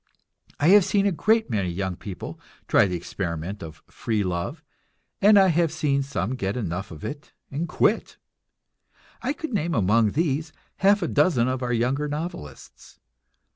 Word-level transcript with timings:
I 0.59 0.69
have 0.69 0.83
seen 0.83 1.05
a 1.05 1.11
great 1.11 1.51
many 1.51 1.69
young 1.69 1.95
people 1.95 2.39
try 2.67 2.87
the 2.87 2.95
experiment 2.95 3.61
of 3.61 3.83
"free 3.85 4.23
love," 4.23 4.63
and 5.21 5.37
I 5.37 5.49
have 5.49 5.71
seen 5.71 6.01
some 6.01 6.33
get 6.33 6.57
enough 6.57 6.89
of 6.89 7.05
it 7.05 7.33
and 7.51 7.69
quit; 7.69 8.17
I 9.21 9.31
could 9.31 9.53
name 9.53 9.75
among 9.75 10.13
these 10.13 10.53
half 10.77 11.03
a 11.03 11.07
dozen 11.07 11.47
of 11.47 11.61
our 11.61 11.71
younger 11.71 12.07
novelists. 12.07 12.99